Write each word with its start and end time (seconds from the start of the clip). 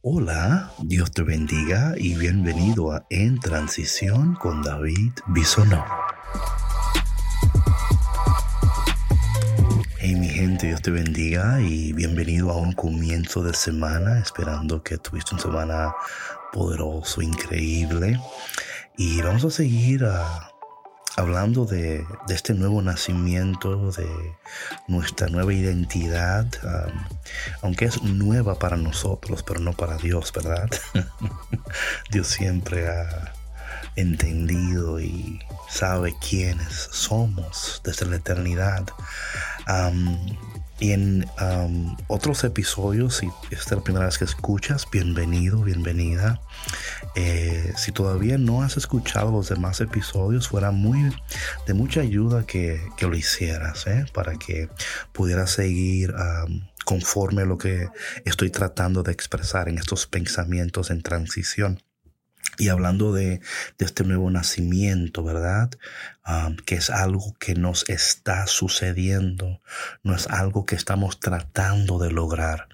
Hola, 0.00 0.70
Dios 0.78 1.10
te 1.10 1.22
bendiga 1.22 1.94
y 1.96 2.14
bienvenido 2.14 2.92
a 2.92 3.04
En 3.10 3.40
Transición 3.40 4.36
con 4.36 4.62
David 4.62 5.10
Bisonó. 5.26 5.84
Hey 9.98 10.14
mi 10.14 10.28
gente, 10.28 10.68
Dios 10.68 10.82
te 10.82 10.92
bendiga 10.92 11.60
y 11.60 11.92
bienvenido 11.94 12.52
a 12.52 12.58
un 12.58 12.74
comienzo 12.74 13.42
de 13.42 13.52
semana, 13.54 14.20
esperando 14.20 14.84
que 14.84 14.98
tuviste 14.98 15.34
una 15.34 15.42
semana 15.42 15.94
poderoso, 16.52 17.20
increíble. 17.20 18.20
Y 18.96 19.20
vamos 19.20 19.44
a 19.46 19.50
seguir 19.50 20.04
a 20.04 20.52
hablando 21.18 21.64
de, 21.64 22.06
este 22.28 22.54
nuevo 22.54 22.80
nacimiento, 22.80 23.90
de 23.90 24.08
nuestra 24.86 25.26
nueva 25.26 25.52
identidad, 25.52 26.46
aunque 27.60 27.86
es 27.86 28.00
nueva 28.04 28.56
para 28.60 28.76
nosotros, 28.76 29.42
pero 29.42 29.58
no 29.58 29.72
para 29.72 29.96
Dios, 29.96 30.32
¿verdad? 30.32 30.70
Dios 32.12 32.28
siempre 32.28 32.88
ha 32.88 33.32
entendido 33.96 35.00
y 35.00 35.40
sabe 35.68 36.14
quiénes 36.20 36.88
somos 36.92 37.82
desde 37.84 38.06
la 38.06 38.16
eternidad. 38.16 38.86
Y 40.80 40.92
en 40.92 41.26
otros 42.06 42.44
episodios, 42.44 43.16
si 43.16 43.26
esta 43.50 43.56
es 43.56 43.72
la 43.72 43.80
primera 43.82 44.06
vez 44.06 44.18
que 44.18 44.24
escuchas, 44.24 44.86
bienvenido, 44.90 45.62
bienvenida. 45.62 46.40
Eh, 47.16 47.72
si 47.76 47.90
todavía 47.90 48.38
no 48.38 48.62
has 48.62 48.76
escuchado 48.76 49.32
los 49.32 49.48
demás 49.48 49.80
episodios, 49.80 50.48
fuera 50.48 50.70
muy 50.70 51.12
de 51.66 51.74
mucha 51.74 52.00
ayuda 52.00 52.46
que, 52.46 52.80
lo 53.00 53.16
hicieras, 53.16 53.86
¿eh? 53.88 54.06
para 54.12 54.36
que 54.36 54.68
pudieras 55.12 55.50
seguir 55.50 56.14
conforme 56.84 57.42
a 57.42 57.46
lo 57.46 57.58
que 57.58 57.88
estoy 58.24 58.50
tratando 58.50 59.02
de 59.02 59.12
expresar 59.12 59.68
en 59.68 59.78
estos 59.78 60.06
pensamientos 60.06 60.90
en 60.90 61.02
transición. 61.02 61.80
Y 62.58 62.68
hablando 62.68 63.12
de, 63.12 63.40
este 63.78 64.04
nuevo 64.04 64.30
nacimiento, 64.30 65.22
¿verdad? 65.22 65.70
que 66.66 66.74
es 66.74 66.90
algo 66.90 67.34
que 67.38 67.54
nos 67.54 67.88
está 67.88 68.46
sucediendo, 68.46 69.62
no 70.02 70.14
es 70.14 70.26
algo 70.26 70.66
que 70.66 70.74
estamos 70.74 71.20
tratando 71.20 71.98
de 71.98 72.10
lograr. 72.10 72.68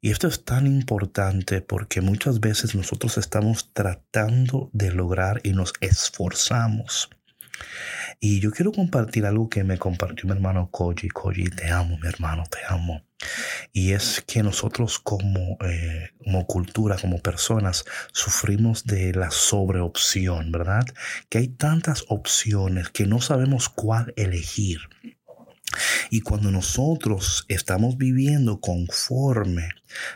Y 0.00 0.10
esto 0.10 0.28
es 0.28 0.44
tan 0.44 0.66
importante 0.66 1.62
porque 1.62 2.00
muchas 2.00 2.40
veces 2.40 2.74
nosotros 2.74 3.16
estamos 3.16 3.72
tratando 3.72 4.70
de 4.72 4.92
lograr 4.92 5.40
y 5.42 5.52
nos 5.52 5.72
esforzamos. 5.80 7.08
Y 8.20 8.40
yo 8.40 8.50
quiero 8.50 8.72
compartir 8.72 9.26
algo 9.26 9.48
que 9.48 9.62
me 9.64 9.78
compartió 9.78 10.26
mi 10.26 10.32
hermano 10.32 10.70
Koji. 10.70 11.08
Koji, 11.08 11.44
te 11.44 11.70
amo, 11.70 11.98
mi 11.98 12.08
hermano, 12.08 12.44
te 12.50 12.58
amo. 12.68 13.02
Y 13.72 13.92
es 13.92 14.22
que 14.26 14.42
nosotros 14.42 14.98
como, 14.98 15.58
eh, 15.64 16.10
como 16.22 16.46
cultura, 16.46 16.96
como 17.00 17.20
personas, 17.20 17.84
sufrimos 18.12 18.84
de 18.84 19.12
la 19.12 19.30
sobreopción, 19.30 20.52
¿verdad? 20.52 20.84
Que 21.28 21.38
hay 21.38 21.48
tantas 21.48 22.04
opciones 22.08 22.90
que 22.90 23.06
no 23.06 23.20
sabemos 23.20 23.68
cuál 23.68 24.12
elegir. 24.16 24.80
Y 26.10 26.20
cuando 26.20 26.50
nosotros 26.50 27.44
estamos 27.48 27.98
viviendo 27.98 28.60
conforme 28.60 29.68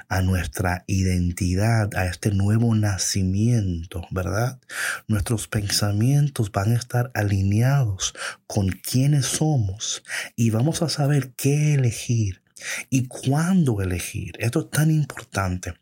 a 0.08 0.22
nuestra 0.22 0.84
identidad, 0.86 1.94
a 1.94 2.06
este 2.06 2.30
nuevo 2.30 2.74
nacimiento, 2.74 4.06
¿verdad? 4.10 4.60
Nuestros 5.08 5.48
pensamientos 5.48 6.52
van 6.52 6.72
a 6.72 6.78
estar 6.78 7.10
alineados 7.14 8.14
con 8.46 8.68
quienes 8.68 9.26
somos 9.26 10.02
y 10.36 10.50
vamos 10.50 10.82
a 10.82 10.88
saber 10.88 11.32
qué 11.36 11.74
elegir 11.74 12.42
y 12.88 13.06
cuándo 13.06 13.80
elegir. 13.80 14.34
Esto 14.38 14.60
es 14.60 14.70
tan 14.70 14.90
importante. 14.90 15.74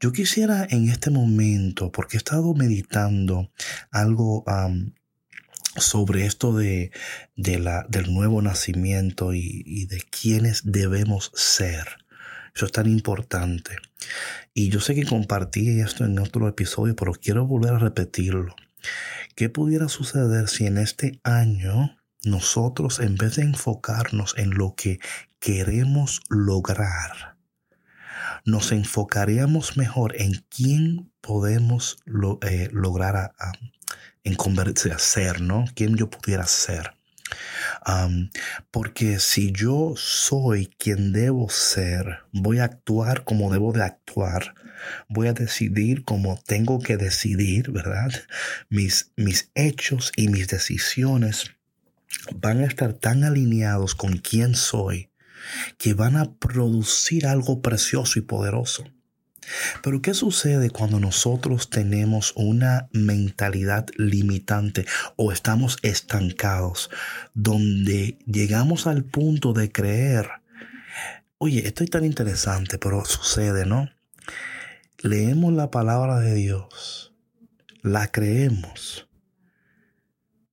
Yo 0.00 0.12
quisiera 0.12 0.66
en 0.68 0.88
este 0.88 1.10
momento, 1.10 1.92
porque 1.92 2.16
he 2.16 2.18
estado 2.18 2.54
meditando 2.54 3.50
algo 3.90 4.44
sobre 5.76 6.26
esto 6.26 6.52
de, 6.52 6.90
la, 7.36 7.86
del 7.88 8.12
nuevo 8.12 8.42
nacimiento 8.42 9.34
y, 9.34 9.62
y 9.66 9.86
de 9.86 10.02
quiénes 10.02 10.62
debemos 10.64 11.30
ser. 11.34 11.86
Eso 12.54 12.66
es 12.66 12.72
tan 12.72 12.86
importante. 12.86 13.76
Y 14.52 14.68
yo 14.68 14.80
sé 14.80 14.94
que 14.94 15.04
compartí 15.04 15.80
esto 15.80 16.04
en 16.04 16.18
otro 16.18 16.46
episodio, 16.46 16.94
pero 16.94 17.12
quiero 17.12 17.46
volver 17.46 17.74
a 17.74 17.78
repetirlo. 17.78 18.54
¿Qué 19.34 19.48
pudiera 19.48 19.88
suceder 19.88 20.48
si 20.48 20.66
en 20.66 20.78
este 20.78 21.20
año 21.24 21.96
nosotros, 22.24 23.00
en 23.00 23.16
vez 23.16 23.36
de 23.36 23.42
enfocarnos 23.42 24.34
en 24.38 24.50
lo 24.50 24.74
que 24.76 25.00
queremos 25.40 26.22
lograr, 26.28 27.36
nos 28.44 28.72
enfocaríamos 28.72 29.76
mejor 29.76 30.14
en 30.20 30.44
quién 30.48 31.12
podemos 31.20 31.98
eh, 32.42 32.68
lograr 32.72 33.16
a, 33.16 33.52
en 34.24 34.34
convertirse 34.34 34.92
a 34.92 34.98
ser, 34.98 35.40
¿no? 35.40 35.66
¿Quién 35.74 35.96
yo 35.96 36.10
pudiera 36.10 36.46
ser? 36.46 36.92
porque 38.70 39.18
si 39.18 39.52
yo 39.52 39.94
soy 39.96 40.66
quien 40.78 41.12
debo 41.12 41.48
ser, 41.50 42.20
voy 42.32 42.58
a 42.58 42.64
actuar 42.64 43.24
como 43.24 43.52
debo 43.52 43.72
de 43.72 43.82
actuar, 43.82 44.54
voy 45.08 45.28
a 45.28 45.32
decidir 45.32 46.04
como 46.04 46.40
tengo 46.46 46.78
que 46.78 46.96
decidir, 46.96 47.70
¿verdad? 47.70 48.12
Mis, 48.68 49.12
mis 49.16 49.50
hechos 49.54 50.12
y 50.16 50.28
mis 50.28 50.48
decisiones 50.48 51.50
van 52.34 52.60
a 52.60 52.66
estar 52.66 52.92
tan 52.94 53.24
alineados 53.24 53.94
con 53.94 54.18
quién 54.18 54.54
soy 54.54 55.10
que 55.78 55.94
van 55.94 56.16
a 56.16 56.34
producir 56.34 57.26
algo 57.26 57.60
precioso 57.60 58.18
y 58.18 58.22
poderoso. 58.22 58.84
Pero 59.82 60.02
¿qué 60.02 60.14
sucede 60.14 60.70
cuando 60.70 61.00
nosotros 61.00 61.70
tenemos 61.70 62.32
una 62.36 62.88
mentalidad 62.92 63.86
limitante 63.96 64.86
o 65.16 65.32
estamos 65.32 65.78
estancados 65.82 66.90
donde 67.34 68.18
llegamos 68.26 68.86
al 68.86 69.04
punto 69.04 69.52
de 69.52 69.70
creer, 69.70 70.30
oye, 71.38 71.66
esto 71.66 71.84
es 71.84 71.90
tan 71.90 72.04
interesante, 72.04 72.78
pero 72.78 73.04
sucede, 73.04 73.66
¿no? 73.66 73.90
Leemos 74.98 75.52
la 75.52 75.70
palabra 75.70 76.18
de 76.20 76.34
Dios, 76.34 77.12
la 77.82 78.10
creemos, 78.10 79.06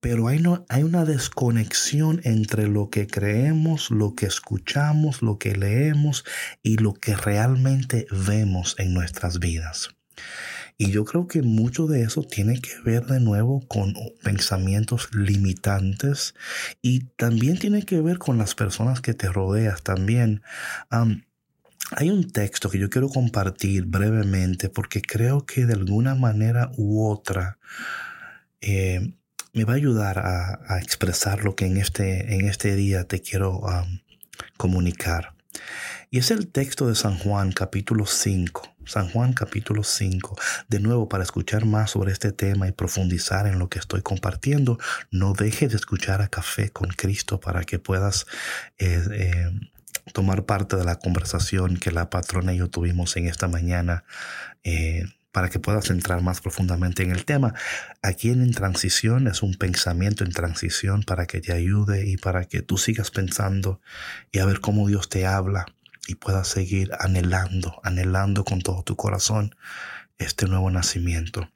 pero 0.01 0.28
hay, 0.28 0.39
no, 0.39 0.66
hay 0.67 0.84
una 0.84 1.06
desconexión 1.06 2.22
entre 2.23 2.67
lo 2.67 2.89
que 2.89 3.07
creemos, 3.07 3.91
lo 3.91 4.16
que 4.16 4.25
escuchamos, 4.25 5.22
lo 5.22 5.38
que 5.38 5.56
leemos 5.56 6.25
y 6.63 6.78
lo 6.78 6.94
que 6.94 7.16
realmente 7.16 8.07
vemos 8.11 8.75
en 8.79 8.94
nuestras 8.94 9.40
vidas. 9.40 9.90
Y 10.78 10.90
yo 10.90 11.06
creo 11.06 11.28
que 11.28 11.44
mucho 11.44 11.85
de 11.85 12.01
eso 12.01 12.23
tiene 12.23 12.59
que 12.59 12.72
ver 12.84 13.06
de 13.06 13.19
nuevo 13.19 13.61
con 13.67 13.94
pensamientos 14.23 15.13
limitantes 15.13 16.34
y 16.81 17.01
también 17.17 17.59
tiene 17.59 17.84
que 17.84 18.01
ver 18.01 18.17
con 18.17 18.40
las 18.40 18.56
personas 18.56 19.01
que 19.01 19.13
te 19.13 19.31
rodeas 19.31 19.84
también. 19.84 20.41
hay 20.90 22.09
un 22.09 22.31
texto 22.31 22.72
que 22.72 22.79
yo 22.79 22.90
quiero 22.90 23.09
compartir 23.09 23.85
brevemente 23.85 24.69
porque 24.69 25.03
creo 25.03 25.45
que 25.45 25.67
de 25.67 25.73
alguna 25.73 26.16
manera 26.16 26.72
u 26.75 27.07
otra 27.07 27.59
eh, 28.61 29.13
me 29.53 29.66
va 29.66 29.73
a 29.73 29.75
ayudar 29.75 30.19
a, 30.19 30.79
expresar 30.79 31.44
lo 31.44 31.56
que 31.56 31.66
en 31.66 31.78
este, 31.78 32.35
en 32.35 32.47
este 32.47 32.75
día 32.75 33.06
te 33.06 33.22
quiero 33.22 33.62
comunicar. 34.57 35.34
Y 36.09 36.19
es 36.19 36.31
el 36.31 36.47
texto 36.47 36.88
de 36.88 36.95
San 36.95 37.17
Juan 37.17 37.51
capítulo 37.51 38.06
5. 38.06 38.75
San 38.85 39.09
Juan 39.09 39.34
capítulo 39.34 39.84
5. 39.84 40.38
De 40.67 40.79
nuevo, 40.79 41.07
para 41.07 41.23
escuchar 41.23 41.66
más 41.66 41.91
sobre 41.91 42.11
este 42.11 42.31
tema 42.31 42.67
y 42.67 42.72
profundizar 42.72 43.47
en 43.47 43.59
lo 43.59 43.69
que 43.69 43.79
estoy 43.79 44.01
compartiendo, 44.01 44.78
no 45.11 45.34
dejes 45.34 45.72
de 45.72 45.78
escuchar 45.78 46.22
a 46.22 46.28
Café 46.28 46.69
con 46.69 46.90
Cristo 46.90 47.40
para 47.40 47.63
que 47.63 47.79
puedas 47.79 48.25
eh, 48.78 49.01
eh, 49.13 49.51
tomar 50.13 50.45
parte 50.45 50.75
de 50.75 50.84
la 50.84 50.97
conversación 50.97 51.78
que 51.78 51.91
la 51.91 52.09
patrona 52.09 52.53
y 52.53 52.57
yo 52.57 52.69
tuvimos 52.69 53.16
en 53.16 53.28
esta 53.28 53.47
mañana. 53.47 54.03
Eh, 54.63 55.06
para 55.31 55.49
que 55.49 55.59
puedas 55.59 55.89
entrar 55.89 56.22
más 56.22 56.41
profundamente 56.41 57.03
en 57.03 57.11
el 57.11 57.25
tema. 57.25 57.53
Aquí 58.01 58.29
en, 58.29 58.51
Transición 58.51 59.28
es 59.28 59.43
un 59.43 59.55
pensamiento 59.55 60.23
en 60.23 60.31
transición 60.31 61.03
para 61.03 61.25
que 61.25 61.41
te 61.41 61.53
ayude 61.53 62.07
y 62.07 62.17
para 62.17 62.45
que 62.45 62.61
tú 62.61 62.78
sigas 62.78 63.11
pensando 63.11 63.81
y 64.31 64.39
a 64.39 64.45
ver 64.45 64.59
cómo 64.59 64.87
Dios 64.87 65.09
te 65.09 65.25
habla 65.25 65.66
y 66.07 66.16
puedas 66.16 66.47
seguir 66.47 66.91
anhelando, 66.99 67.79
anhelando 67.83 68.43
con 68.43 68.61
todo 68.61 68.83
tu 68.83 68.95
corazón 68.95 69.55
este 70.17 70.47
nuevo 70.47 70.69
nacimiento. 70.69 71.49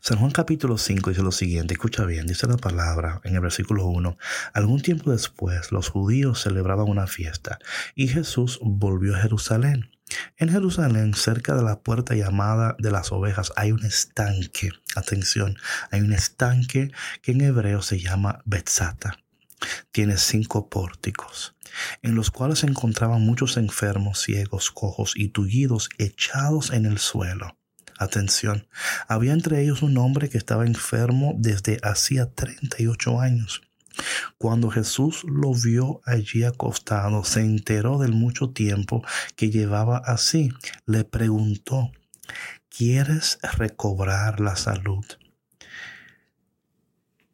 San 0.00 0.18
Juan 0.18 0.30
capítulo 0.30 0.78
5 0.78 1.10
dice 1.10 1.22
lo 1.22 1.30
siguiente, 1.30 1.74
escucha 1.74 2.04
bien, 2.04 2.26
dice 2.26 2.46
la 2.46 2.56
palabra 2.56 3.20
en 3.24 3.34
el 3.34 3.40
versículo 3.40 3.86
1, 3.86 4.16
algún 4.54 4.80
tiempo 4.80 5.12
después 5.12 5.72
los 5.72 5.88
judíos 5.88 6.40
celebraban 6.40 6.88
una 6.88 7.06
fiesta 7.06 7.58
y 7.94 8.08
Jesús 8.08 8.58
volvió 8.62 9.14
a 9.14 9.20
Jerusalén. 9.20 9.91
En 10.36 10.48
Jerusalén, 10.48 11.14
cerca 11.14 11.54
de 11.54 11.62
la 11.62 11.80
puerta 11.80 12.14
llamada 12.14 12.76
de 12.78 12.90
las 12.90 13.12
ovejas, 13.12 13.52
hay 13.56 13.72
un 13.72 13.84
estanque. 13.84 14.70
Atención, 14.94 15.56
hay 15.90 16.00
un 16.00 16.12
estanque 16.12 16.90
que 17.22 17.32
en 17.32 17.40
hebreo 17.42 17.82
se 17.82 18.00
llama 18.00 18.42
Betzata. 18.44 19.18
tiene 19.92 20.16
cinco 20.18 20.68
pórticos, 20.68 21.54
en 22.02 22.16
los 22.16 22.32
cuales 22.32 22.60
se 22.60 22.66
encontraban 22.66 23.22
muchos 23.22 23.56
enfermos, 23.56 24.20
ciegos, 24.20 24.72
cojos 24.72 25.12
y 25.14 25.28
tullidos 25.28 25.88
echados 25.98 26.72
en 26.72 26.84
el 26.84 26.98
suelo. 26.98 27.56
Atención, 27.98 28.66
había 29.06 29.32
entre 29.32 29.62
ellos 29.62 29.82
un 29.82 29.96
hombre 29.98 30.28
que 30.28 30.38
estaba 30.38 30.66
enfermo 30.66 31.34
desde 31.38 31.78
hacía 31.84 32.32
38 32.34 33.20
años. 33.20 33.62
Cuando 34.38 34.70
Jesús 34.70 35.24
lo 35.24 35.52
vio 35.54 36.00
allí 36.04 36.44
acostado, 36.44 37.24
se 37.24 37.40
enteró 37.40 37.98
del 37.98 38.12
mucho 38.12 38.50
tiempo 38.50 39.04
que 39.36 39.50
llevaba 39.50 39.98
así. 39.98 40.50
Le 40.86 41.04
preguntó, 41.04 41.92
¿quieres 42.68 43.38
recobrar 43.42 44.40
la 44.40 44.56
salud? 44.56 45.04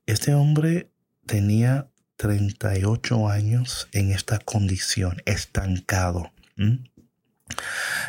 Este 0.06 0.34
hombre 0.34 0.90
tenía 1.26 1.90
38 2.16 3.28
años 3.28 3.88
en 3.92 4.10
esta 4.10 4.38
condición, 4.38 5.22
estancado. 5.26 6.32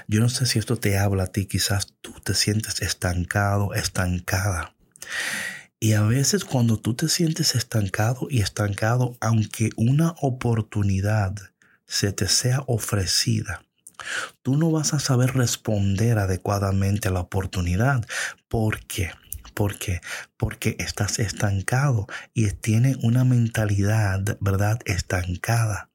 Yo 0.08 0.20
no 0.20 0.30
sé 0.30 0.46
si 0.46 0.60
esto 0.60 0.78
te 0.78 0.98
habla 0.98 1.24
a 1.24 1.28
ti, 1.28 1.46
quizás 1.46 1.94
tú 2.02 2.14
te 2.24 2.34
sientes 2.34 2.82
estancado, 2.82 3.74
estancada. 3.74 4.74
Y 5.82 5.94
a 5.94 6.02
veces 6.02 6.44
cuando 6.44 6.78
tú 6.78 6.94
te 6.94 7.08
sientes 7.08 7.56
estancado 7.56 8.28
y 8.30 8.42
estancado, 8.42 9.16
aunque 9.22 9.70
una 9.78 10.14
oportunidad 10.20 11.36
se 11.86 12.12
te 12.12 12.28
sea 12.28 12.64
ofrecida, 12.68 13.64
tú 14.42 14.58
no 14.58 14.72
vas 14.72 14.94
a 14.94 15.00
saber 15.00 15.36
responder 15.36 16.20
adecuadamente 16.20 17.08
a 17.08 17.12
la 17.12 17.22
oportunidad. 17.22 18.06
¿Por 18.50 18.86
qué? 18.88 19.12
¿Por 19.54 19.80
qué? 19.80 20.02
Porque 20.36 20.76
estás 20.80 21.18
estancado 21.20 22.08
y 22.34 22.52
tienes 22.52 22.98
una 23.02 23.24
mentalidad, 23.24 24.38
¿verdad? 24.42 24.80
Estancada. 24.86 25.90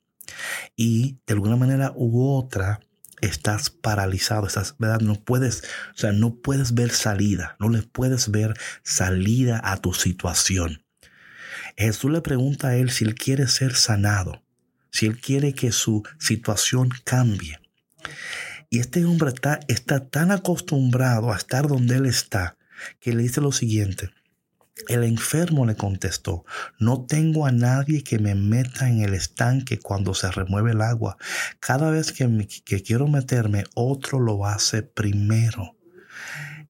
Y 0.76 1.18
de 1.26 1.34
alguna 1.34 1.56
manera 1.56 1.92
u 1.94 2.26
otra, 2.26 2.80
estás 3.20 3.70
paralizado, 3.70 4.46
estás, 4.46 4.74
¿verdad? 4.78 5.00
No 5.00 5.14
puedes, 5.14 5.62
o 5.94 5.98
sea, 5.98 6.12
no 6.12 6.36
puedes 6.36 6.74
ver 6.74 6.90
salida, 6.90 7.56
no 7.58 7.68
le 7.68 7.82
puedes 7.82 8.30
ver 8.30 8.54
salida 8.82 9.60
a 9.64 9.76
tu 9.78 9.92
situación. 9.92 10.84
Jesús 11.76 12.10
le 12.10 12.20
pregunta 12.20 12.68
a 12.68 12.76
él 12.76 12.90
si 12.90 13.04
él 13.04 13.14
quiere 13.14 13.48
ser 13.48 13.74
sanado, 13.74 14.42
si 14.90 15.06
él 15.06 15.20
quiere 15.20 15.54
que 15.54 15.72
su 15.72 16.02
situación 16.18 16.90
cambie. 17.04 17.60
Y 18.70 18.78
este 18.78 19.04
hombre 19.04 19.30
está, 19.30 19.60
está 19.68 20.08
tan 20.08 20.30
acostumbrado 20.30 21.32
a 21.32 21.36
estar 21.36 21.68
donde 21.68 21.96
él 21.96 22.06
está 22.06 22.56
que 23.00 23.12
le 23.12 23.22
dice 23.22 23.40
lo 23.40 23.52
siguiente. 23.52 24.10
El 24.88 25.04
enfermo 25.04 25.66
le 25.66 25.76
contestó, 25.76 26.44
no 26.80 27.06
tengo 27.06 27.46
a 27.46 27.52
nadie 27.52 28.02
que 28.02 28.18
me 28.18 28.34
meta 28.34 28.88
en 28.88 29.02
el 29.02 29.14
estanque 29.14 29.78
cuando 29.78 30.14
se 30.14 30.30
remueve 30.30 30.72
el 30.72 30.82
agua. 30.82 31.16
Cada 31.60 31.90
vez 31.90 32.10
que, 32.10 32.48
que 32.64 32.82
quiero 32.82 33.06
meterme, 33.06 33.64
otro 33.74 34.18
lo 34.18 34.46
hace 34.46 34.82
primero. 34.82 35.76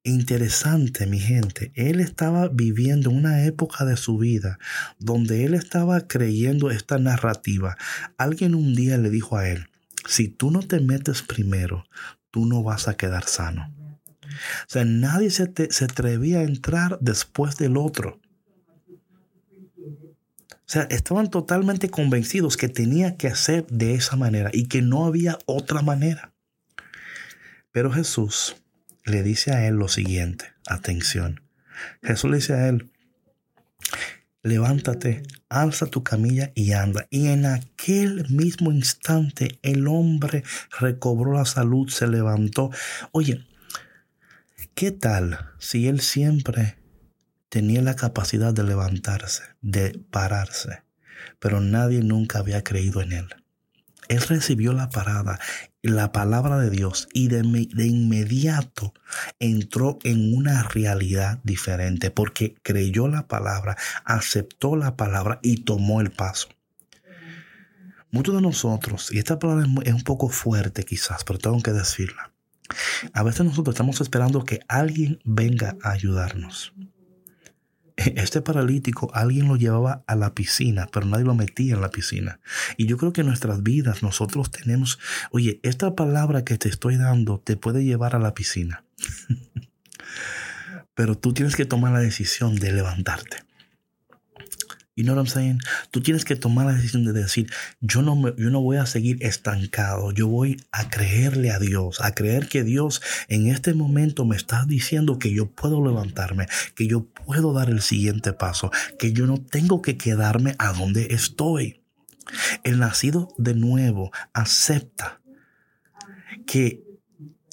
Interesante, 0.03 1.07
mi 1.07 1.19
gente. 1.19 1.73
Él 1.75 1.99
estaba 1.99 2.49
viviendo 2.49 3.09
una 3.09 3.45
época 3.47 3.87
de 3.87 3.97
su 3.97 4.19
vida 4.19 4.59
donde 4.99 5.47
él 5.47 5.55
estaba 5.55 6.07
creyendo 6.07 6.71
esta 6.71 6.99
narrativa. 6.99 7.79
Alguien 8.19 8.55
un 8.55 8.75
día 8.75 8.99
le 8.99 9.09
dijo 9.09 9.39
a 9.39 9.49
él, 9.49 9.71
si 10.07 10.29
tú 10.29 10.51
no 10.51 10.61
te 10.61 10.79
metes 10.81 11.23
primero, 11.23 11.87
tú 12.31 12.45
no 12.45 12.63
vas 12.63 12.87
a 12.87 12.99
quedar 12.99 13.25
sano. 13.25 13.73
O 14.63 14.69
sea, 14.69 14.85
nadie 14.85 15.31
se, 15.31 15.51
se 15.71 15.85
atrevía 15.85 16.41
a 16.41 16.45
entrar 16.45 16.99
después 17.01 17.57
del 17.57 17.77
otro. 17.77 18.21
O 20.67 20.71
sea, 20.75 20.83
estaban 20.85 21.31
totalmente 21.31 21.91
convencidos 21.91 22.57
que 22.57 22.69
tenía 22.69 23.17
que 23.17 23.29
hacer 23.29 23.67
de 23.67 23.95
esa 23.95 24.17
manera 24.17 24.51
y 24.53 24.67
que 24.67 24.81
no 24.81 25.05
había 25.05 25.39
otra 25.45 25.83
manera. 25.83 26.33
Pero 27.71 27.93
Jesús 27.93 28.57
le 29.05 29.23
dice 29.23 29.53
a 29.53 29.67
él 29.67 29.75
lo 29.75 29.89
siguiente, 29.89 30.47
atención. 30.67 31.43
Jesús 32.03 32.31
le 32.31 32.37
dice 32.39 32.55
a 32.55 32.69
él, 32.69 32.91
levántate, 34.43 35.23
alza 35.49 35.87
tu 35.87 36.03
camilla 36.03 36.53
y 36.55 36.73
anda. 36.73 37.07
Y 37.11 37.27
en 37.27 37.47
aquel 37.47 38.29
mismo 38.31 38.73
instante 38.73 39.59
el 39.63 39.87
hombre 39.87 40.45
recobró 40.79 41.33
la 41.33 41.45
salud, 41.45 41.89
se 41.89 42.07
levantó. 42.07 42.71
Oye, 43.13 43.45
¿Qué 44.75 44.91
tal 44.91 45.39
si 45.61 45.87
él 45.87 46.01
siempre 46.01 46.77
tenía 47.49 47.81
la 47.81 47.95
capacidad 47.95 48.53
de 48.53 48.65
levantarse, 48.65 49.45
de 49.63 49.97
pararse, 50.11 50.83
pero 51.39 51.61
nadie 51.61 52.01
nunca 52.01 52.41
había 52.41 52.65
creído 52.65 53.01
en 53.01 53.13
él? 53.13 53.29
Él 54.09 54.21
recibió 54.23 54.73
la 54.73 54.91
parada, 54.91 55.39
la 55.81 56.11
palabra 56.11 56.59
de 56.59 56.71
Dios 56.71 57.07
y 57.13 57.29
de, 57.29 57.39
inmediato 57.87 58.93
entró 59.39 60.01
en 60.03 60.35
una 60.37 60.65
realidad 60.65 61.39
diferente 61.45 62.11
porque 62.11 62.57
creyó 62.65 63.07
la 63.07 63.29
palabra, 63.29 63.77
aceptó 64.05 64.75
la 64.75 64.97
palabra 64.97 65.39
y 65.41 65.59
tomó 65.59 66.01
el 66.01 66.11
paso. 66.11 66.49
Muchos 68.11 68.35
de 68.35 68.43
nosotros, 68.43 69.13
y 69.13 69.19
esta 69.19 69.39
palabra 69.39 69.67
es 69.85 69.95
un 69.95 70.03
poco 70.03 70.29
fuerte 70.29 70.83
quizás, 70.83 71.23
pero 71.23 71.39
tengo 71.39 71.63
que 71.63 71.73
decirla, 71.73 72.34
a 73.13 73.23
veces 73.23 73.45
nosotros 73.45 73.75
estamos 73.75 74.01
esperando 74.01 74.45
que 74.45 74.61
alguien 74.69 75.21
venga 75.25 75.77
a 75.83 75.91
ayudarnos. 75.91 76.73
Este 77.97 78.41
paralítico 78.41 79.11
alguien 79.15 79.47
lo 79.47 79.57
llevaba 79.57 80.03
a 80.09 80.17
la 80.17 80.35
piscina, 80.35 80.89
pero 80.93 81.07
nadie 81.07 81.25
lo 81.25 81.35
metía 81.35 81.75
en 81.75 81.81
la 81.81 81.91
piscina. 81.91 82.41
Y 82.77 82.87
yo 82.87 82.97
creo 82.97 83.13
que 83.13 83.21
en 83.21 83.29
nuestras 83.29 83.63
vidas 83.63 84.03
nosotros 84.03 84.51
tenemos, 84.51 84.99
oye, 85.31 85.61
esta 85.63 85.95
palabra 85.95 86.45
que 86.45 86.59
te 86.59 86.69
estoy 86.69 86.97
dando 86.97 87.39
te 87.39 87.57
puede 87.57 87.85
llevar 87.85 88.17
a 88.17 88.19
la 88.19 88.35
piscina. 88.35 88.85
pero 90.95 91.17
tú 91.17 91.33
tienes 91.35 91.55
que 91.55 91.67
tomar 91.67 91.93
la 91.93 92.01
decisión 92.01 92.57
de 92.57 92.73
levantarte. 92.73 93.44
You 94.97 95.03
know 95.03 95.15
what 95.15 95.23
I'm 95.23 95.27
saying? 95.27 95.59
Tú 95.91 96.03
tienes 96.03 96.25
que 96.25 96.37
tomar 96.37 96.67
la 96.67 96.73
decisión 96.75 97.05
de 97.05 97.13
decir, 97.13 97.51
yo 97.81 98.01
no, 98.03 98.37
yo 98.37 98.51
no 98.51 98.61
voy 98.61 98.77
a 98.77 98.87
seguir 98.87 99.19
estancado, 99.23 100.13
yo 100.13 100.29
voy 100.29 100.57
a 100.71 100.89
creerle 100.89 101.51
a 101.51 101.59
Dios, 101.59 102.01
a 102.01 102.15
creer 102.15 102.49
que 102.49 102.63
Dios 102.63 103.03
en 103.29 103.49
este 103.49 103.75
momento 103.75 104.25
me 104.25 104.37
está 104.37 104.65
diciendo 104.67 105.19
que 105.19 105.35
yo 105.35 105.51
puedo 105.51 105.85
levantarme, 105.85 106.47
que 106.77 106.87
yo 106.87 107.07
puedo 107.07 107.53
dar 107.53 107.71
el 107.71 107.83
siguiente 107.83 108.33
paso, 108.33 108.71
que 108.97 109.13
yo 109.13 109.27
no 109.27 109.39
tengo 109.39 109.83
que 109.83 109.97
quedarme 109.97 110.55
a 110.59 110.73
donde 110.73 111.09
estoy. 111.11 111.81
El 112.63 112.79
nacido 112.79 113.35
de 113.37 113.55
nuevo 113.55 114.13
acepta 114.33 115.21
que 116.47 116.85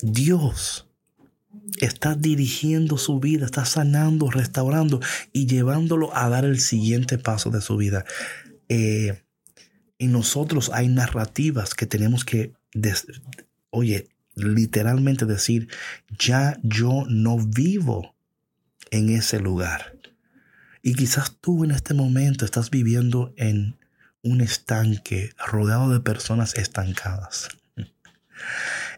Dios 0.01 0.90
está 1.81 2.15
dirigiendo 2.15 2.97
su 2.97 3.19
vida, 3.19 3.45
está 3.45 3.65
sanando, 3.65 4.29
restaurando 4.29 5.01
y 5.33 5.47
llevándolo 5.47 6.15
a 6.15 6.29
dar 6.29 6.45
el 6.45 6.59
siguiente 6.59 7.17
paso 7.17 7.49
de 7.49 7.61
su 7.61 7.75
vida. 7.75 8.05
Eh, 8.69 9.23
en 9.99 10.11
nosotros 10.11 10.71
hay 10.73 10.87
narrativas 10.87 11.73
que 11.73 11.85
tenemos 11.85 12.23
que, 12.23 12.53
oye, 13.71 14.07
literalmente 14.35 15.25
decir, 15.25 15.67
ya 16.17 16.57
yo 16.63 17.03
no 17.09 17.37
vivo 17.37 18.15
en 18.91 19.09
ese 19.09 19.39
lugar. 19.39 19.97
Y 20.83 20.95
quizás 20.95 21.37
tú 21.39 21.63
en 21.63 21.71
este 21.71 21.93
momento 21.93 22.45
estás 22.45 22.69
viviendo 22.69 23.33
en 23.37 23.77
un 24.23 24.41
estanque 24.41 25.31
rodeado 25.37 25.89
de 25.89 25.99
personas 25.99 26.55
estancadas. 26.55 27.49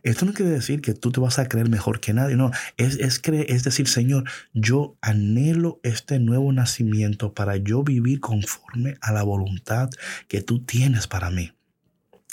Esto 0.03 0.25
no 0.25 0.33
quiere 0.33 0.51
decir 0.51 0.81
que 0.81 0.93
tú 0.93 1.11
te 1.11 1.21
vas 1.21 1.39
a 1.39 1.47
creer 1.47 1.69
mejor 1.69 2.01
que 2.01 2.13
nadie, 2.13 2.35
no, 2.35 2.51
es, 2.75 2.97
es, 2.97 3.21
es 3.23 3.63
decir, 3.63 3.87
Señor, 3.87 4.25
yo 4.53 4.97
anhelo 5.01 5.79
este 5.83 6.19
nuevo 6.19 6.51
nacimiento 6.51 7.33
para 7.33 7.55
yo 7.55 7.83
vivir 7.83 8.19
conforme 8.19 8.97
a 8.99 9.13
la 9.13 9.23
voluntad 9.23 9.89
que 10.27 10.41
tú 10.41 10.63
tienes 10.63 11.07
para 11.07 11.29
mí. 11.29 11.53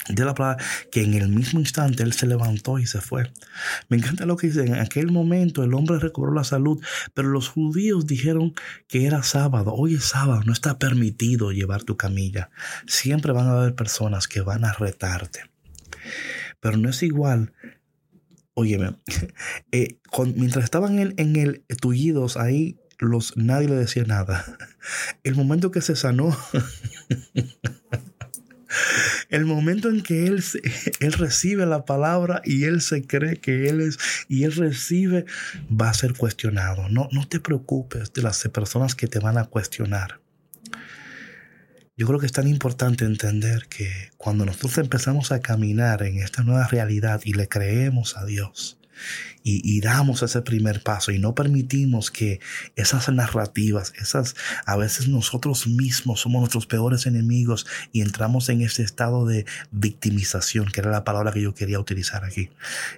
De 0.08 0.24
la 0.24 0.34
palabra 0.34 0.64
que 0.90 1.02
en 1.02 1.14
el 1.14 1.28
mismo 1.28 1.60
instante 1.60 2.02
él 2.02 2.12
se 2.12 2.26
levantó 2.26 2.78
y 2.78 2.86
se 2.86 3.00
fue. 3.00 3.30
Me 3.88 3.98
encanta 3.98 4.24
lo 4.24 4.36
que 4.36 4.48
dice. 4.48 4.64
En 4.64 4.74
aquel 4.74 5.12
momento 5.12 5.62
el 5.62 5.74
hombre 5.74 5.98
recobró 5.98 6.32
la 6.32 6.42
salud, 6.42 6.82
pero 7.14 7.28
los 7.28 7.48
judíos 7.48 8.06
dijeron 8.06 8.54
que 8.88 9.06
era 9.06 9.22
sábado. 9.22 9.74
Hoy 9.74 9.94
es 9.94 10.04
sábado, 10.04 10.42
no 10.44 10.52
está 10.52 10.78
permitido 10.78 11.52
llevar 11.52 11.84
tu 11.84 11.96
camilla. 11.96 12.50
Siempre 12.86 13.32
van 13.32 13.46
a 13.46 13.52
haber 13.52 13.74
personas 13.74 14.26
que 14.26 14.40
van 14.40 14.64
a 14.64 14.72
retarte. 14.72 15.44
Pero 16.60 16.76
no 16.76 16.88
es 16.88 17.02
igual. 17.02 17.52
Óyeme, 18.54 18.96
eh, 19.72 19.98
mientras 20.36 20.64
estaban 20.64 20.98
en, 20.98 21.36
el 21.36 21.64
tullidos 21.80 22.36
ahí, 22.36 22.78
los, 22.98 23.36
nadie 23.36 23.68
le 23.68 23.76
decía 23.76 24.04
nada. 24.04 24.44
El 25.24 25.34
momento 25.34 25.70
que 25.70 25.80
se 25.80 25.96
sanó, 25.96 26.36
el 29.30 29.44
momento 29.44 29.88
en 29.88 30.02
que 30.02 30.26
él, 30.26 30.42
él 31.00 31.12
recibe 31.12 31.66
la 31.66 31.84
palabra 31.84 32.42
y 32.44 32.64
él 32.64 32.80
se 32.80 33.06
cree 33.06 33.36
que 33.36 33.68
él 33.68 33.80
es 33.80 33.98
y 34.28 34.44
él 34.44 34.52
recibe, 34.52 35.24
va 35.70 35.90
a 35.90 35.94
ser 35.94 36.14
cuestionado. 36.14 36.88
No, 36.88 37.08
no 37.12 37.28
te 37.28 37.40
preocupes 37.40 38.12
de 38.12 38.22
las 38.22 38.42
personas 38.48 38.94
que 38.94 39.06
te 39.06 39.18
van 39.18 39.38
a 39.38 39.44
cuestionar. 39.44 40.20
Yo 42.00 42.06
creo 42.06 42.18
que 42.18 42.24
es 42.24 42.32
tan 42.32 42.48
importante 42.48 43.04
entender 43.04 43.66
que 43.68 44.08
cuando 44.16 44.46
nosotros 44.46 44.78
empezamos 44.78 45.32
a 45.32 45.40
caminar 45.40 46.02
en 46.02 46.16
esta 46.16 46.42
nueva 46.42 46.66
realidad 46.66 47.20
y 47.24 47.34
le 47.34 47.46
creemos 47.46 48.16
a 48.16 48.24
Dios, 48.24 48.78
y, 49.42 49.80
damos 49.80 50.22
ese 50.22 50.42
primer 50.42 50.82
paso 50.82 51.12
y 51.12 51.18
no 51.18 51.34
permitimos 51.34 52.10
que 52.10 52.40
esas 52.76 53.08
narrativas, 53.08 53.92
esas, 53.98 54.36
a 54.66 54.76
veces 54.76 55.08
nosotros 55.08 55.66
mismos 55.66 56.20
somos 56.20 56.40
nuestros 56.40 56.66
peores 56.66 57.06
enemigos 57.06 57.66
y 57.92 58.02
entramos 58.02 58.48
en 58.50 58.60
ese 58.60 58.82
estado 58.82 59.26
de 59.26 59.46
victimización, 59.70 60.66
que 60.66 60.80
era 60.80 60.90
la 60.90 61.04
palabra 61.04 61.32
que 61.32 61.40
yo 61.40 61.54
quería 61.54 61.80
utilizar 61.80 62.24
aquí. 62.24 62.50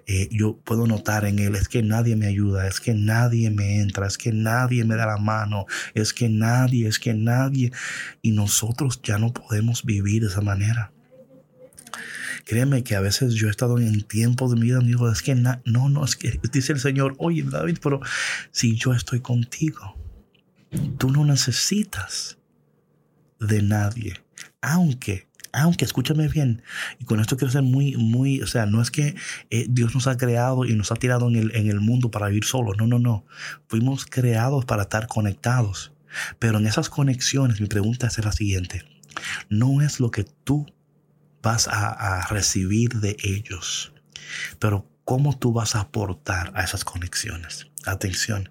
Eh, 0.06 0.28
yo 0.32 0.56
puedo 0.64 0.86
notar 0.86 1.24
en 1.24 1.38
él, 1.38 1.54
es 1.54 1.68
que 1.68 1.82
nadie 1.82 2.16
me 2.16 2.26
ayuda, 2.26 2.66
es 2.66 2.80
que 2.80 2.94
nadie 2.94 3.50
me 3.50 3.80
entra, 3.80 4.06
es 4.06 4.18
que 4.18 4.32
nadie 4.32 4.84
me 4.84 4.96
da 4.96 5.06
la 5.06 5.18
mano, 5.18 5.66
es 5.94 6.12
que 6.12 6.28
nadie, 6.28 6.88
es 6.88 6.98
que 6.98 7.14
nadie, 7.14 7.72
y 8.20 8.32
nosotros 8.32 9.00
ya 9.02 9.18
no 9.18 9.32
podemos 9.32 9.84
vivir 9.84 10.22
de 10.22 10.28
esa 10.28 10.40
manera. 10.40 10.92
Créeme 12.44 12.84
que 12.84 12.96
a 12.96 13.00
veces 13.00 13.34
yo 13.34 13.48
he 13.48 13.50
estado 13.50 13.78
en 13.78 14.02
tiempos 14.02 14.50
de 14.50 14.56
mi 14.56 14.66
vida, 14.66 14.80
digo, 14.80 15.10
es 15.10 15.22
que 15.22 15.34
no, 15.34 15.60
no, 15.64 16.04
es 16.04 16.16
que 16.16 16.40
dice 16.52 16.72
el 16.72 16.80
Señor, 16.80 17.14
oye 17.18 17.42
David, 17.42 17.78
pero 17.82 18.00
si 18.50 18.76
yo 18.76 18.92
estoy 18.92 19.20
contigo, 19.20 19.96
tú 20.98 21.10
no 21.10 21.24
necesitas 21.24 22.38
de 23.38 23.62
nadie, 23.62 24.22
aunque 24.60 25.28
aunque 25.52 25.84
escúchame 25.84 26.28
bien, 26.28 26.62
y 26.98 27.04
con 27.04 27.20
esto 27.20 27.36
quiero 27.36 27.52
ser 27.52 27.62
muy, 27.62 27.94
muy, 27.96 28.40
o 28.40 28.46
sea, 28.46 28.64
no 28.64 28.80
es 28.80 28.90
que 28.90 29.14
eh, 29.50 29.66
Dios 29.68 29.94
nos 29.94 30.06
ha 30.06 30.16
creado 30.16 30.64
y 30.64 30.74
nos 30.74 30.90
ha 30.92 30.96
tirado 30.96 31.28
en 31.28 31.36
el, 31.36 31.54
en 31.54 31.68
el 31.68 31.80
mundo 31.80 32.10
para 32.10 32.28
vivir 32.28 32.44
solos, 32.44 32.76
no, 32.78 32.86
no, 32.86 32.98
no, 32.98 33.26
fuimos 33.68 34.06
creados 34.06 34.64
para 34.64 34.84
estar 34.84 35.08
conectados, 35.08 35.92
pero 36.38 36.58
en 36.58 36.66
esas 36.66 36.88
conexiones 36.88 37.60
mi 37.60 37.66
pregunta 37.66 38.06
es 38.06 38.24
la 38.24 38.32
siguiente, 38.32 38.84
no 39.50 39.82
es 39.82 40.00
lo 40.00 40.10
que 40.10 40.24
tú 40.24 40.66
vas 41.42 41.68
a, 41.68 42.26
recibir 42.28 43.00
de 43.00 43.16
ellos. 43.22 43.92
Pero 44.58 44.88
¿cómo 45.04 45.36
tú 45.36 45.52
vas 45.52 45.74
a 45.74 45.80
aportar 45.80 46.52
a 46.54 46.62
esas 46.62 46.84
conexiones? 46.84 47.66
Atención. 47.84 48.50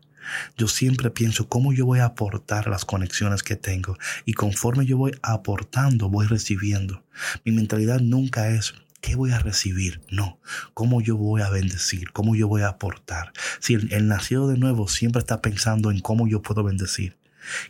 Yo 0.57 0.67
siempre 0.67 1.09
pienso 1.09 1.47
cómo 1.49 1.73
yo 1.73 1.85
voy 1.85 1.99
a 1.99 2.05
aportar 2.05 2.67
las 2.67 2.85
conexiones 2.85 3.41
que 3.41 3.55
tengo 3.55 3.97
y 4.23 4.33
conforme 4.33 4.85
yo 4.85 4.97
voy 4.97 5.17
aportando, 5.23 6.09
voy 6.09 6.27
recibiendo. 6.27 7.03
Mi 7.43 7.51
mentalidad 7.51 7.99
nunca 8.01 8.49
es 8.49 8.75
¿qué 9.01 9.15
voy 9.15 9.31
a 9.31 9.39
recibir? 9.39 10.01
No, 10.11 10.39
¿cómo 10.75 11.01
yo 11.01 11.17
voy 11.17 11.41
a 11.41 11.49
bendecir? 11.49 12.11
¿Cómo 12.11 12.35
yo 12.35 12.47
voy 12.47 12.61
a 12.61 12.69
aportar? 12.69 13.33
Si 13.59 13.73
el, 13.73 13.91
el, 13.91 14.07
nacido 14.07 14.47
de 14.47 14.57
nuevo 14.57 14.87
siempre 14.87 15.19
está 15.19 15.41
pensando 15.41 15.89
en 15.89 15.99
cómo 15.99 16.27
yo 16.27 16.43
puedo 16.43 16.63
bendecir. 16.63 17.17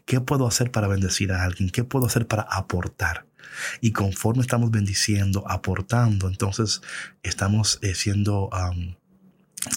¿Qué 0.05 0.21
puedo 0.21 0.47
hacer 0.47 0.71
para 0.71 0.87
bendecir 0.87 1.31
a 1.31 1.43
alguien? 1.43 1.69
¿Qué 1.69 1.83
puedo 1.83 2.05
hacer 2.05 2.27
para 2.27 2.43
aportar? 2.43 3.25
Y 3.81 3.91
conforme 3.91 4.41
estamos 4.41 4.71
bendiciendo, 4.71 5.43
aportando, 5.47 6.27
entonces 6.27 6.81
estamos 7.23 7.79
eh, 7.81 7.95
siendo 7.95 8.49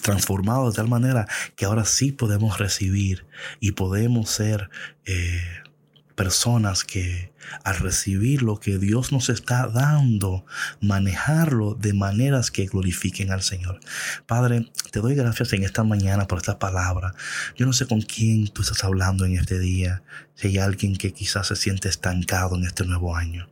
transformados 0.01 0.73
de 0.73 0.77
tal 0.77 0.87
manera 0.87 1.27
que 1.55 1.65
ahora 1.65 1.85
sí 1.85 2.11
podemos 2.11 2.57
recibir 2.57 3.25
y 3.59 3.73
podemos 3.73 4.29
ser 4.29 4.69
eh, 5.05 5.41
personas 6.15 6.83
que 6.83 7.33
al 7.63 7.77
recibir 7.77 8.41
lo 8.41 8.59
que 8.59 8.77
Dios 8.77 9.11
nos 9.11 9.29
está 9.29 9.67
dando, 9.67 10.45
manejarlo 10.81 11.75
de 11.75 11.93
maneras 11.93 12.51
que 12.51 12.65
glorifiquen 12.65 13.31
al 13.31 13.43
Señor. 13.43 13.79
Padre, 14.25 14.71
te 14.91 14.99
doy 14.99 15.15
gracias 15.15 15.53
en 15.53 15.63
esta 15.63 15.83
mañana 15.83 16.27
por 16.27 16.39
esta 16.39 16.57
palabra. 16.57 17.13
Yo 17.55 17.65
no 17.65 17.73
sé 17.73 17.85
con 17.85 18.01
quién 18.01 18.47
tú 18.47 18.61
estás 18.61 18.83
hablando 18.83 19.25
en 19.25 19.37
este 19.37 19.59
día, 19.59 20.03
si 20.35 20.47
hay 20.47 20.57
alguien 20.57 20.95
que 20.95 21.13
quizás 21.13 21.47
se 21.47 21.55
siente 21.55 21.89
estancado 21.89 22.55
en 22.55 22.65
este 22.65 22.85
nuevo 22.85 23.15
año 23.15 23.47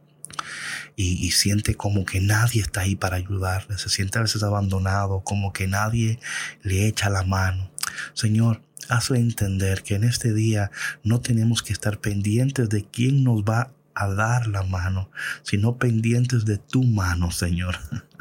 y, 0.95 1.31
siente 1.31 1.75
como 1.75 2.05
que 2.05 2.21
nadie 2.21 2.61
está 2.61 2.81
ahí 2.81 2.95
para 2.95 3.17
ayudarle, 3.17 3.77
se 3.77 3.89
siente 3.89 4.19
a 4.19 4.21
veces 4.21 4.43
abandonado, 4.43 5.21
como 5.21 5.53
que 5.53 5.67
nadie 5.67 6.19
le 6.61 6.87
echa 6.87 7.09
la 7.09 7.23
mano. 7.23 7.71
Señor, 8.13 8.61
hazle 8.89 9.19
entender 9.19 9.83
que 9.83 9.95
en 9.95 10.03
este 10.03 10.33
día 10.33 10.71
no 11.03 11.21
tenemos 11.21 11.63
que 11.63 11.73
estar 11.73 11.99
pendientes 11.99 12.69
de 12.69 12.85
quién 12.85 13.23
nos 13.23 13.43
va 13.43 13.71
a 13.95 14.07
dar 14.07 14.47
la 14.47 14.63
mano, 14.63 15.09
sino 15.43 15.77
pendientes 15.77 16.45
de 16.45 16.57
tu 16.57 16.83
mano, 16.83 17.31
Señor. 17.31 17.77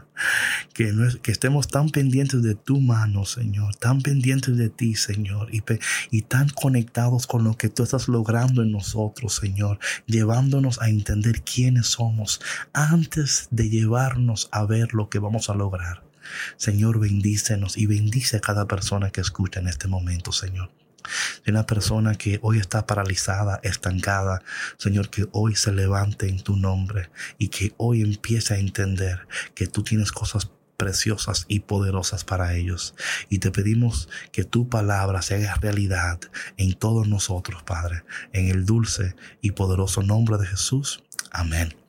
que, 0.74 0.92
estemos 1.26 1.68
tan 1.68 1.90
pendientes 1.90 2.42
de 2.42 2.54
tu 2.54 2.80
mano, 2.80 3.24
Señor, 3.24 3.74
tan 3.76 4.02
pendientes 4.02 4.56
de 4.56 4.68
ti, 4.68 4.94
Señor, 4.94 5.48
y, 5.54 5.62
y 6.10 6.22
tan 6.22 6.48
conectados 6.50 7.26
con 7.26 7.44
lo 7.44 7.56
que 7.56 7.68
tú 7.68 7.82
estás 7.82 8.08
logrando 8.08 8.62
en 8.62 8.72
nosotros, 8.72 9.34
Señor, 9.34 9.78
llevándonos 10.06 10.80
a 10.80 10.88
entender 10.88 11.42
quiénes 11.42 11.86
somos 11.86 12.40
antes 12.72 13.48
de 13.50 13.68
llevarnos 13.68 14.48
a 14.52 14.64
ver 14.64 14.94
lo 14.94 15.08
que 15.08 15.18
vamos 15.18 15.50
a 15.50 15.54
lograr. 15.54 16.11
Señor, 16.56 16.98
bendícenos 16.98 17.76
y 17.76 17.86
bendice 17.86 18.38
a 18.38 18.40
cada 18.40 18.66
persona 18.66 19.10
que 19.10 19.20
escucha 19.20 19.60
en 19.60 19.68
este 19.68 19.88
momento, 19.88 20.32
Señor 20.32 20.70
de 21.44 21.50
una 21.50 21.66
persona 21.66 22.14
que 22.14 22.38
hoy 22.42 22.58
está 22.58 22.86
paralizada, 22.86 23.60
estancada, 23.62 24.42
Señor, 24.78 25.10
que 25.10 25.26
hoy 25.32 25.56
se 25.56 25.72
levante 25.72 26.28
en 26.28 26.40
tu 26.40 26.56
nombre 26.56 27.10
y 27.38 27.48
que 27.48 27.74
hoy 27.76 28.02
empiece 28.02 28.54
a 28.54 28.58
entender 28.58 29.26
que 29.54 29.66
tú 29.66 29.82
tienes 29.82 30.12
cosas 30.12 30.50
preciosas 30.76 31.44
y 31.48 31.60
poderosas 31.60 32.24
para 32.24 32.54
ellos. 32.54 32.94
Y 33.28 33.38
te 33.38 33.50
pedimos 33.50 34.08
que 34.32 34.44
tu 34.44 34.68
palabra 34.68 35.22
se 35.22 35.36
haga 35.36 35.54
realidad 35.56 36.20
en 36.56 36.74
todos 36.74 37.06
nosotros, 37.06 37.62
Padre, 37.62 38.04
en 38.32 38.48
el 38.48 38.66
dulce 38.66 39.14
y 39.40 39.52
poderoso 39.52 40.02
nombre 40.02 40.38
de 40.38 40.46
Jesús. 40.46 41.04
Amén. 41.30 41.81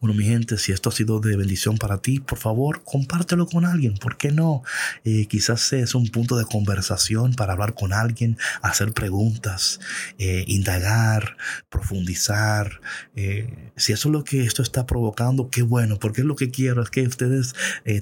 Bueno, 0.00 0.18
mi 0.18 0.24
gente, 0.24 0.58
si 0.58 0.72
esto 0.72 0.90
ha 0.90 0.92
sido 0.92 1.20
de 1.20 1.36
bendición 1.36 1.78
para 1.78 1.98
ti, 1.98 2.20
por 2.20 2.38
favor, 2.38 2.82
compártelo 2.84 3.46
con 3.46 3.64
alguien. 3.64 3.94
¿Por 3.94 4.16
qué 4.16 4.32
no? 4.32 4.62
Eh, 5.04 5.26
quizás 5.26 5.72
es 5.72 5.94
un 5.94 6.08
punto 6.08 6.36
de 6.36 6.44
conversación 6.44 7.34
para 7.34 7.54
hablar 7.54 7.74
con 7.74 7.92
alguien, 7.92 8.36
hacer 8.62 8.92
preguntas, 8.92 9.80
eh, 10.18 10.44
indagar, 10.46 11.36
profundizar. 11.70 12.80
Eh, 13.16 13.72
si 13.76 13.92
eso 13.92 14.08
es 14.08 14.12
lo 14.12 14.24
que 14.24 14.44
esto 14.44 14.62
está 14.62 14.86
provocando, 14.86 15.48
qué 15.50 15.62
bueno, 15.62 15.98
porque 15.98 16.20
es 16.20 16.26
lo 16.26 16.36
que 16.36 16.50
quiero, 16.50 16.82
es 16.82 16.90
que 16.90 17.02
ustedes 17.02 17.54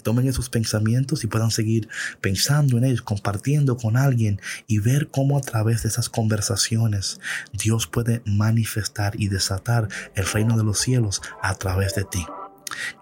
tomen 0.02 0.28
esos 0.28 0.48
pensamientos 0.48 1.24
y 1.24 1.26
puedan 1.26 1.50
seguir 1.50 1.88
pensando 2.20 2.78
en 2.78 2.84
ellos, 2.84 3.02
compartiendo 3.02 3.76
con 3.76 3.96
alguien 3.96 4.40
y 4.66 4.78
ver 4.78 5.08
cómo 5.08 5.38
a 5.38 5.40
través 5.40 5.82
de 5.82 5.88
esas 5.88 6.08
conversaciones 6.08 7.20
Dios 7.52 7.86
puede 7.86 8.22
manifestar 8.26 9.14
y 9.18 9.28
desatar 9.28 9.88
el 10.14 10.26
reino 10.26 10.56
de 10.56 10.64
los 10.64 10.78
cielos 10.78 11.22
a 11.42 11.54
través 11.54 11.94
de 11.94 12.04
ti. 12.04 12.26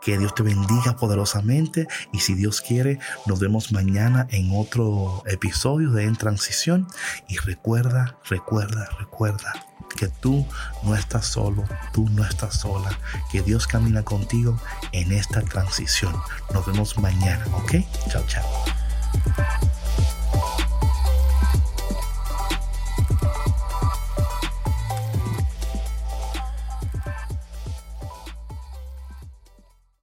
Que 0.01 0.19
Dios 0.19 0.35
te 0.35 0.43
bendiga 0.43 0.97
poderosamente 0.97 1.87
y 2.13 2.21
si 2.21 2.35
Dios 2.35 2.61
quiere, 2.61 2.99
nos 3.27 3.39
vemos 3.39 3.71
mañana 3.71 4.27
en 4.31 4.51
otro 4.53 5.23
episodio 5.27 5.93
de 5.93 6.05
En 6.05 6.17
Transición. 6.17 6.89
Y 7.29 7.39
recuerda, 7.39 8.17
recuerda, 8.29 8.89
recuerda 8.99 9.67
que 9.97 10.09
tú 10.09 10.47
no 10.83 10.95
estás 10.95 11.27
solo, 11.27 11.65
tú 11.93 12.09
no 12.11 12.25
estás 12.25 12.61
sola, 12.61 12.91
que 13.31 13.43
Dios 13.43 13.67
camina 13.67 14.03
contigo 14.03 14.59
en 14.93 15.13
esta 15.13 15.43
transición. 15.43 16.15
Nos 16.53 16.67
vemos 16.67 16.97
mañana, 16.99 17.45
¿ok? 17.57 17.75
Chao, 18.09 18.25
chao. 18.27 19.70